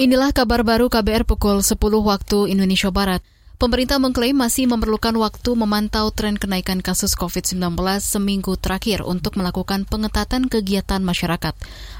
Inilah 0.00 0.32
kabar 0.32 0.64
baru 0.64 0.88
KBR 0.88 1.28
pukul 1.28 1.60
10 1.60 1.76
waktu 2.00 2.48
Indonesia 2.48 2.88
Barat. 2.88 3.20
Pemerintah 3.60 4.00
mengklaim 4.00 4.32
masih 4.32 4.64
memerlukan 4.64 5.12
waktu 5.20 5.52
memantau 5.52 6.08
tren 6.08 6.40
kenaikan 6.40 6.80
kasus 6.80 7.12
COVID-19 7.12 7.76
seminggu 8.00 8.56
terakhir 8.56 9.04
untuk 9.04 9.36
melakukan 9.36 9.84
pengetatan 9.84 10.48
kegiatan 10.48 11.04
masyarakat. 11.04 11.52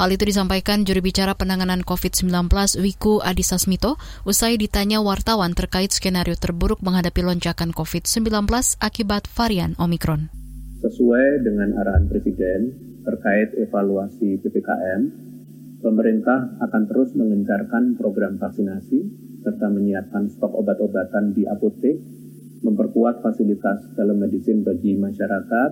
Hal 0.00 0.08
itu 0.08 0.24
disampaikan 0.24 0.88
juri 0.88 1.04
bicara 1.04 1.36
penanganan 1.36 1.84
COVID-19 1.84 2.32
Wiku 2.80 3.20
Adhisa 3.20 3.60
Smito 3.60 4.00
usai 4.24 4.56
ditanya 4.56 5.04
wartawan 5.04 5.52
terkait 5.52 5.92
skenario 5.92 6.32
terburuk 6.40 6.80
menghadapi 6.80 7.20
lonjakan 7.20 7.76
COVID-19 7.76 8.48
akibat 8.80 9.28
varian 9.36 9.76
Omikron. 9.76 10.32
Sesuai 10.80 11.44
dengan 11.44 11.76
arahan 11.76 12.08
Presiden 12.08 12.72
terkait 13.04 13.52
evaluasi 13.60 14.40
PPKM, 14.40 15.31
pemerintah 16.02 16.58
akan 16.58 16.90
terus 16.90 17.14
mengencarkan 17.14 17.94
program 17.94 18.34
vaksinasi 18.34 19.06
serta 19.38 19.70
menyiapkan 19.70 20.26
stok 20.34 20.50
obat-obatan 20.50 21.30
di 21.30 21.46
apotek, 21.46 21.94
memperkuat 22.66 23.22
fasilitas 23.22 23.86
telemedicine 23.94 24.66
bagi 24.66 24.98
masyarakat, 24.98 25.70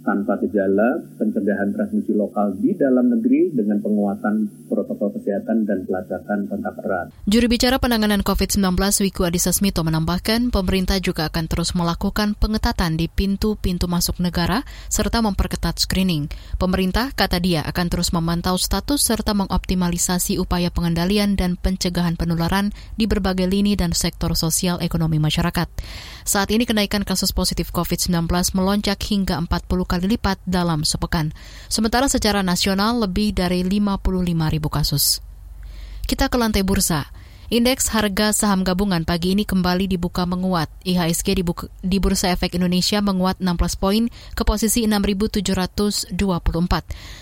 tanpa 0.00 0.40
gejala, 0.40 1.04
pencegahan 1.20 1.76
transmisi 1.76 2.16
lokal 2.16 2.56
di 2.56 2.72
dalam 2.72 3.12
negeri 3.12 3.52
dengan 3.52 3.84
penguatan 3.84 4.48
protokol 4.64 5.12
kesehatan 5.20 5.68
dan 5.68 5.84
pelacakan 5.84 6.48
kontak 6.48 6.76
erat. 6.80 7.06
Juru 7.28 7.46
bicara 7.52 7.76
penanganan 7.76 8.24
COVID-19 8.24 8.80
Wiku 9.04 9.28
Adhisa 9.28 9.52
Smito 9.52 9.84
menambahkan 9.84 10.48
pemerintah 10.48 10.96
juga 11.04 11.28
akan 11.28 11.44
terus 11.52 11.76
melakukan 11.76 12.32
pengetatan 12.32 12.96
di 12.96 13.12
pintu-pintu 13.12 13.92
masuk 13.92 14.24
negara 14.24 14.64
serta 14.88 15.20
memperketat 15.20 15.76
screening. 15.76 16.32
Pemerintah, 16.56 17.12
kata 17.12 17.36
dia, 17.36 17.60
akan 17.68 17.86
terus 17.92 18.16
memantau 18.16 18.56
status 18.56 19.04
serta 19.04 19.36
mengoptimalisasi 19.36 20.40
upaya 20.40 20.72
pengendalian 20.72 21.36
dan 21.36 21.60
pencegahan 21.60 22.16
penularan 22.16 22.72
di 22.96 23.04
berbagai 23.04 23.44
lini 23.44 23.76
dan 23.76 23.92
sektor 23.92 24.32
sosial 24.32 24.80
ekonomi 24.80 25.20
masyarakat. 25.20 25.68
Saat 26.24 26.48
ini 26.54 26.64
kenaikan 26.64 27.04
kasus 27.04 27.36
positif 27.36 27.68
COVID-19 27.74 28.24
melonjak 28.56 28.96
hingga 29.04 29.36
40 29.44 29.89
kali 29.90 30.14
lipat 30.14 30.38
dalam 30.46 30.86
sepekan. 30.86 31.34
Sementara 31.66 32.06
secara 32.06 32.46
nasional 32.46 33.02
lebih 33.02 33.34
dari 33.34 33.66
55 33.66 34.54
ribu 34.54 34.70
kasus. 34.70 35.18
Kita 36.06 36.30
ke 36.30 36.38
lantai 36.38 36.62
bursa. 36.62 37.10
Indeks 37.50 37.90
harga 37.90 38.30
saham 38.30 38.62
gabungan 38.62 39.02
pagi 39.02 39.34
ini 39.34 39.42
kembali 39.42 39.90
dibuka 39.90 40.22
menguat. 40.22 40.70
IHSG 40.86 41.34
di, 41.34 41.44
di 41.82 41.98
Bursa 41.98 42.30
Efek 42.30 42.54
Indonesia 42.54 43.02
menguat 43.02 43.42
16 43.42 43.74
poin 43.74 44.06
ke 44.38 44.46
posisi 44.46 44.86
6.724. 44.86 46.14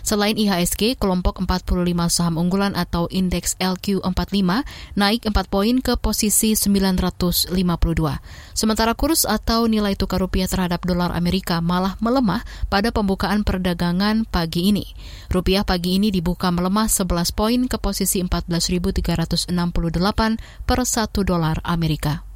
Selain 0.05 0.37
IHSG, 0.37 1.01
kelompok 1.01 1.41
45 1.41 1.81
saham 2.13 2.37
unggulan 2.45 2.77
atau 2.77 3.09
indeks 3.09 3.57
LQ45 3.57 4.69
naik 5.01 5.25
4 5.25 5.33
poin 5.49 5.81
ke 5.81 5.97
posisi 5.97 6.53
952. 6.53 7.49
Sementara 8.53 8.93
kurs 8.93 9.25
atau 9.25 9.65
nilai 9.65 9.97
tukar 9.97 10.21
rupiah 10.21 10.45
terhadap 10.45 10.85
dolar 10.85 11.09
Amerika 11.17 11.65
malah 11.65 11.97
melemah 12.05 12.45
pada 12.69 12.93
pembukaan 12.93 13.49
perdagangan 13.49 14.29
pagi 14.29 14.77
ini. 14.77 14.85
Rupiah 15.33 15.65
pagi 15.65 15.97
ini 15.97 16.13
dibuka 16.13 16.53
melemah 16.53 16.85
11 16.85 17.33
poin 17.33 17.65
ke 17.65 17.81
posisi 17.81 18.21
14.368 18.21 20.18
per 20.67 20.83
1 20.83 21.15
dolar 21.23 21.63
Amerika. 21.63 22.27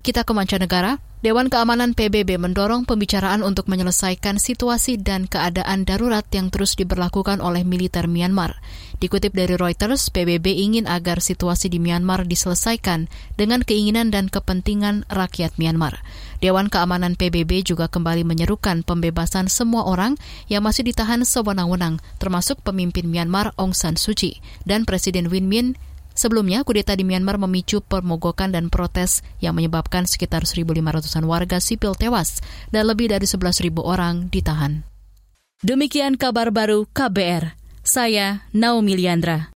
Kita 0.00 0.24
ke 0.24 0.32
mancanegara. 0.32 0.96
Dewan 1.24 1.50
Keamanan 1.50 1.96
PBB 1.98 2.38
mendorong 2.38 2.86
pembicaraan 2.86 3.42
untuk 3.42 3.66
menyelesaikan 3.66 4.38
situasi 4.38 5.00
dan 5.00 5.26
keadaan 5.26 5.82
darurat 5.82 6.22
yang 6.30 6.54
terus 6.54 6.78
diberlakukan 6.78 7.42
oleh 7.42 7.66
militer 7.66 8.06
Myanmar. 8.06 8.62
Dikutip 9.02 9.34
dari 9.34 9.58
Reuters, 9.58 10.12
PBB 10.14 10.54
ingin 10.62 10.86
agar 10.86 11.18
situasi 11.18 11.66
di 11.66 11.82
Myanmar 11.82 12.30
diselesaikan 12.30 13.10
dengan 13.34 13.66
keinginan 13.66 14.14
dan 14.14 14.30
kepentingan 14.30 15.08
rakyat 15.10 15.58
Myanmar. 15.58 16.06
Dewan 16.38 16.70
Keamanan 16.70 17.18
PBB 17.18 17.66
juga 17.66 17.90
kembali 17.90 18.22
menyerukan 18.22 18.86
pembebasan 18.86 19.50
semua 19.50 19.88
orang 19.88 20.14
yang 20.46 20.62
masih 20.62 20.86
ditahan 20.86 21.26
sewenang-wenang, 21.26 21.98
termasuk 22.22 22.62
pemimpin 22.62 23.10
Myanmar 23.10 23.50
Aung 23.58 23.74
San 23.74 23.98
Suu 23.98 24.14
Kyi 24.14 24.38
dan 24.62 24.86
Presiden 24.86 25.32
Win 25.32 25.50
Myint 25.50 25.74
Sebelumnya, 26.16 26.64
kudeta 26.64 26.96
di 26.96 27.04
Myanmar 27.04 27.36
memicu 27.36 27.84
permogokan 27.84 28.48
dan 28.56 28.72
protes 28.72 29.20
yang 29.44 29.52
menyebabkan 29.52 30.08
sekitar 30.08 30.48
1.500-an 30.48 31.24
warga 31.28 31.60
sipil 31.60 31.92
tewas 31.92 32.40
dan 32.72 32.88
lebih 32.88 33.12
dari 33.12 33.28
11.000 33.28 33.68
orang 33.84 34.32
ditahan. 34.32 34.80
Demikian 35.60 36.16
kabar 36.16 36.48
baru 36.48 36.88
KBR. 36.88 37.52
Saya 37.84 38.48
Naomi 38.56 38.96
Liandra. 38.96 39.44